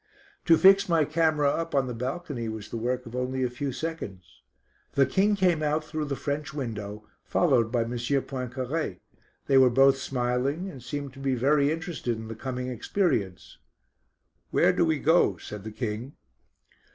[0.45, 3.71] To fix my camera up on the balcony was the work of only a few
[3.71, 4.41] seconds.
[4.93, 7.91] The King came out through the French window, followed by M.
[7.91, 8.97] Poincaré.
[9.45, 13.59] They were both smiling and seemed to be very interested in the coming experience.
[14.49, 16.13] "Where do we go?" said the King.